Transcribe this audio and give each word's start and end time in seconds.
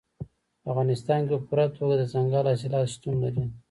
په 0.61 0.67
افغانستان 0.71 1.19
کې 1.27 1.35
په 1.39 1.43
پوره 1.47 1.65
توګه 1.77 1.93
دځنګل 1.95 2.45
حاصلات 2.51 2.85
شتون 2.93 3.15
لري. 3.23 3.43